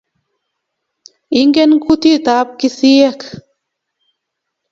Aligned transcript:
Ingen 1.41 1.71
kutitab 1.83 2.47
kisiiyek 2.59 3.21